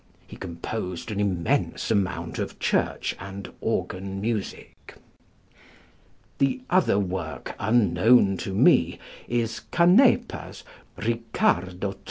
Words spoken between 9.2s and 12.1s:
is +Canepa's+ _Riccardo III.